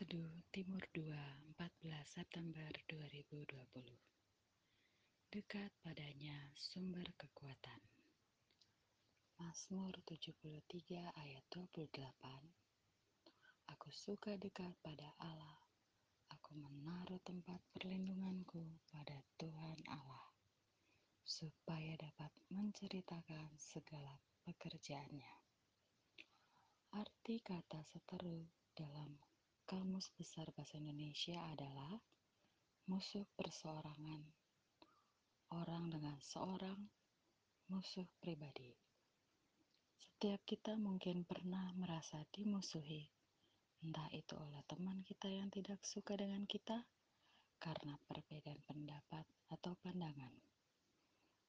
Teduh 0.00 0.32
Timur 0.48 0.80
2, 0.96 1.12
14 1.60 1.60
September 2.08 2.64
2020 2.88 3.52
Dekat 5.28 5.68
padanya 5.84 6.40
sumber 6.56 7.04
kekuatan. 7.20 7.84
Mazmur 9.36 9.92
73 10.08 11.04
ayat 11.04 11.44
28 11.52 12.00
Aku 13.76 13.92
suka 13.92 14.40
dekat 14.40 14.72
pada 14.80 15.12
Allah. 15.20 15.68
Aku 16.32 16.56
menaruh 16.56 17.20
tempat 17.20 17.60
perlindunganku 17.76 18.80
pada 18.88 19.20
Tuhan 19.36 19.84
Allah 19.84 20.32
supaya 21.28 21.92
dapat 22.00 22.32
menceritakan 22.48 23.52
segala 23.60 24.16
pekerjaannya. 24.48 25.34
Arti 26.96 27.36
kata 27.44 27.84
seteru 27.84 28.48
dalam 28.72 29.20
Kamus 29.70 30.10
Besar 30.18 30.50
Bahasa 30.50 30.82
Indonesia 30.82 31.38
adalah 31.46 31.94
musuh 32.90 33.22
perseorangan, 33.38 34.18
orang 35.54 35.94
dengan 35.94 36.18
seorang 36.18 36.90
musuh 37.70 38.02
pribadi. 38.18 38.74
Setiap 39.94 40.42
kita 40.42 40.74
mungkin 40.74 41.22
pernah 41.22 41.70
merasa 41.78 42.18
dimusuhi, 42.34 43.06
entah 43.86 44.10
itu 44.10 44.34
oleh 44.34 44.58
teman 44.66 45.06
kita 45.06 45.30
yang 45.30 45.46
tidak 45.54 45.78
suka 45.86 46.18
dengan 46.18 46.50
kita 46.50 46.82
karena 47.62 47.94
perbedaan 48.10 48.58
pendapat 48.66 49.22
atau 49.54 49.78
pandangan. 49.86 50.34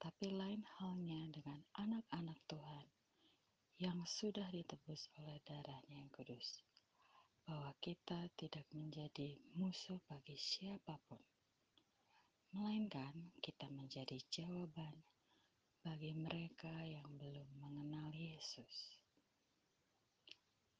Tapi 0.00 0.32
lain 0.32 0.64
halnya 0.80 1.20
dengan 1.36 1.60
anak-anak 1.76 2.40
Tuhan 2.48 2.88
yang 3.76 4.00
sudah 4.08 4.48
ditebus 4.48 5.12
oleh 5.20 5.36
darahnya 5.44 6.00
yang 6.00 6.08
kudus 6.08 6.64
bahwa 7.46 7.70
kita 7.78 8.26
tidak 8.34 8.66
menjadi 8.74 9.38
musuh 9.54 10.02
bagi 10.10 10.34
siapa 10.34 10.98
pun, 11.06 11.22
melainkan 12.50 13.30
kita 13.38 13.70
menjadi 13.70 14.18
jawaban 14.34 15.06
bagi 15.86 16.10
mereka 16.18 16.74
yang 16.82 17.06
belum 17.14 17.46
mengenal 17.62 18.10
Yesus. 18.10 18.98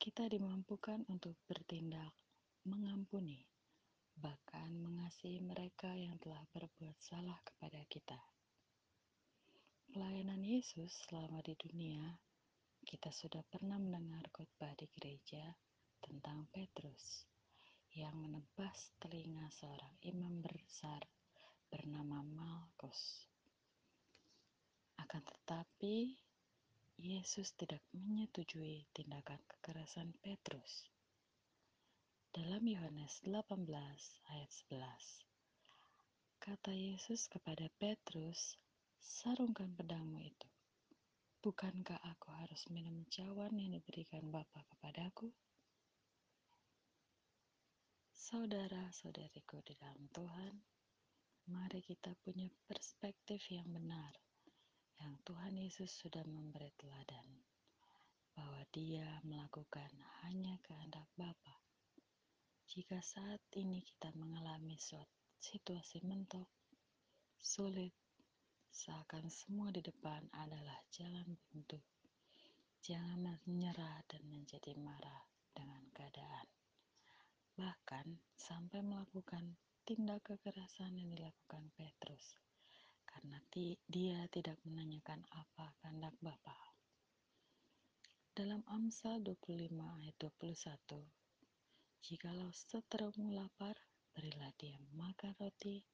Kita 0.00 0.24
dimampukan 0.24 1.04
untuk 1.12 1.36
bertindak 1.44 2.16
mengampuni, 2.64 3.44
bahkan 4.16 4.72
mengasihi 4.72 5.44
mereka 5.44 5.92
yang 5.92 6.16
telah 6.16 6.40
berbuat 6.56 6.96
salah 6.96 7.36
kepada 7.44 7.84
kita. 7.92 8.16
Pelayanan 9.92 10.40
Yesus 10.40 11.04
selama 11.04 11.44
di 11.44 11.52
dunia, 11.60 12.16
kita 12.88 13.12
sudah 13.12 13.44
pernah 13.52 13.76
mendengar 13.76 14.24
khotbah 14.32 14.72
di 14.80 14.88
gereja 14.96 15.52
tentang 16.04 16.44
Petrus 16.52 17.24
yang 17.96 18.12
menebas 18.20 18.92
telinga 19.00 19.48
seorang 19.48 19.96
imam 20.04 20.44
besar 20.44 21.00
bernama 21.72 22.20
Malkus. 22.20 23.24
Akan 25.00 25.24
tetapi, 25.24 26.12
Yesus 27.00 27.56
tidak 27.56 27.80
menyetujui 27.96 28.86
tindakan 28.92 29.40
kekerasan 29.48 30.12
Petrus. 30.20 30.86
Dalam 32.30 32.62
Yohanes 32.68 33.24
18 33.24 33.64
ayat 34.30 34.50
11, 34.70 36.44
kata 36.44 36.72
Yesus 36.74 37.26
kepada 37.32 37.66
Petrus, 37.80 38.60
sarungkan 39.00 39.72
pedangmu 39.74 40.20
itu. 40.20 40.48
Bukankah 41.42 42.00
aku 42.00 42.32
harus 42.34 42.66
minum 42.72 43.04
cawan 43.10 43.54
yang 43.54 43.74
diberikan 43.76 44.30
Bapa 44.34 44.64
kepadaku? 44.74 45.30
Saudara-saudariku 48.24 49.60
di 49.68 49.76
dalam 49.76 50.08
Tuhan, 50.08 50.56
mari 51.52 51.84
kita 51.84 52.16
punya 52.24 52.48
perspektif 52.64 53.52
yang 53.52 53.68
benar 53.68 54.16
yang 54.96 55.20
Tuhan 55.28 55.52
Yesus 55.60 55.92
sudah 55.92 56.24
memberi 56.24 56.72
teladan 56.80 57.44
bahwa 58.32 58.64
dia 58.72 59.20
melakukan 59.28 59.92
hanya 60.24 60.56
kehendak 60.64 61.04
Bapa. 61.20 61.68
Jika 62.64 62.96
saat 63.04 63.44
ini 63.60 63.84
kita 63.84 64.08
mengalami 64.16 64.80
suatu 64.80 65.20
situasi 65.44 66.00
mentok, 66.08 66.48
sulit, 67.36 67.92
seakan 68.72 69.28
semua 69.28 69.68
di 69.68 69.84
depan 69.84 70.24
adalah 70.32 70.80
jalan 70.88 71.28
buntu. 71.52 71.76
Jangan 72.80 73.36
menyerah 73.44 74.00
dan 74.08 74.24
menjadi 74.32 74.72
marah 74.80 75.28
dengan 75.52 75.84
keadaan 75.92 76.63
bahkan 77.54 78.18
sampai 78.34 78.82
melakukan 78.82 79.54
tindak 79.86 80.26
kekerasan 80.26 80.98
yang 80.98 81.12
dilakukan 81.14 81.70
Petrus 81.78 82.34
karena 83.14 83.38
dia 83.86 84.26
tidak 84.34 84.58
menanyakan 84.66 85.22
apa 85.30 85.70
kehendak 85.78 86.18
Bapa. 86.18 86.58
Dalam 88.34 88.66
Amsal 88.66 89.22
25 89.22 89.70
ayat 89.78 90.16
21, 90.18 91.06
Jikalau 92.02 92.50
seterumu 92.50 93.30
lapar, 93.30 93.78
berilah 94.10 94.50
dia 94.58 94.74
makan 94.98 95.32
roti, 95.38 95.86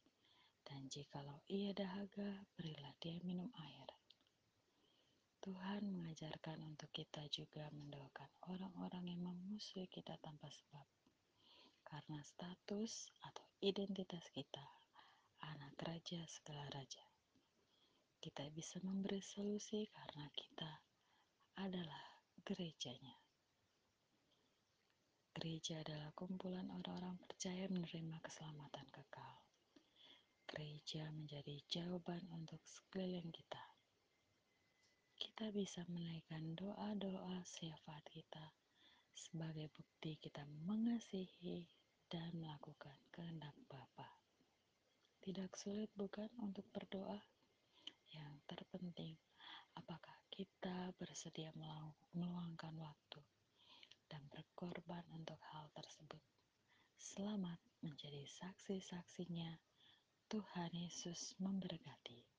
dan 0.64 0.88
jikalau 0.88 1.44
ia 1.52 1.76
dahaga, 1.76 2.48
berilah 2.56 2.96
dia 2.98 3.20
minum 3.20 3.52
air. 3.60 3.86
Tuhan 5.44 5.86
mengajarkan 5.92 6.64
untuk 6.64 6.88
kita 6.90 7.28
juga 7.28 7.68
mendoakan 7.76 8.30
orang-orang 8.48 9.12
yang 9.12 9.20
memusuhi 9.28 9.86
kita 9.92 10.16
tanpa 10.24 10.48
sebab 10.48 10.99
karena 11.90 12.22
status 12.22 13.10
atau 13.26 13.42
identitas 13.58 14.22
kita 14.30 14.62
anak 15.42 15.74
raja 15.82 16.22
segala 16.30 16.62
raja. 16.70 17.02
Kita 18.22 18.46
bisa 18.54 18.78
memberi 18.86 19.18
solusi 19.18 19.90
karena 19.90 20.30
kita 20.30 20.70
adalah 21.58 22.22
gerejanya. 22.46 23.16
Gereja 25.34 25.80
adalah 25.80 26.12
kumpulan 26.14 26.68
orang-orang 26.68 27.16
percaya 27.24 27.64
menerima 27.66 28.20
keselamatan 28.22 28.86
kekal. 28.92 29.34
Gereja 30.46 31.08
menjadi 31.10 31.58
jawaban 31.70 32.22
untuk 32.34 32.60
sekeliling 32.66 33.32
kita. 33.32 33.64
Kita 35.16 35.48
bisa 35.50 35.86
menaikkan 35.88 36.54
doa-doa 36.54 37.40
syafaat 37.46 38.04
kita 38.12 38.52
sebagai 39.16 39.72
bukti 39.72 40.20
kita 40.20 40.44
mengasihi 40.66 41.79
dan 42.10 42.34
melakukan 42.34 42.98
kehendak 43.14 43.54
Bapa. 43.70 44.10
Tidak 45.22 45.54
sulit 45.54 45.86
bukan 45.94 46.26
untuk 46.42 46.66
berdoa? 46.74 47.22
Yang 48.10 48.34
terpenting, 48.50 49.14
apakah 49.78 50.18
kita 50.26 50.90
bersedia 50.98 51.54
meluangkan 52.10 52.74
waktu 52.82 53.22
dan 54.10 54.26
berkorban 54.26 55.06
untuk 55.14 55.38
hal 55.54 55.70
tersebut? 55.70 56.18
Selamat 56.98 57.62
menjadi 57.78 58.26
saksi-saksinya. 58.26 59.54
Tuhan 60.26 60.74
Yesus 60.74 61.38
memberkati. 61.38 62.29